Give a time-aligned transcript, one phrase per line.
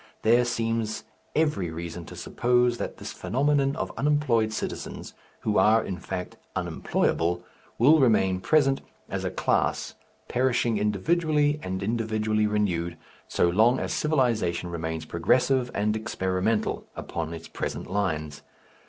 [0.23, 1.03] There seems
[1.35, 7.43] every reason to suppose that this phenomenon of unemployed citizens, who are, in fact, unemployable,
[7.77, 9.93] will remain present as a class,
[10.27, 17.47] perishing individually and individually renewed, so long as civilization remains progressive and experimental upon its
[17.47, 18.41] present lines.